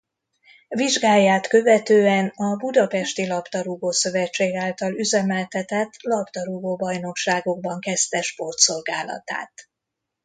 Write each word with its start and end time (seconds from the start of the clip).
Vizsgáját 0.69 1.47
követően 1.47 2.27
a 2.35 2.55
Budapesti 2.55 3.27
Labdarúgó-szövetség 3.27 4.55
által 4.55 4.93
üzemeltetett 4.93 5.89
labdarúgó 6.01 6.75
bajnokságokban 6.75 7.79
kezdte 7.79 8.21
sportszolgálatát. 8.21 9.53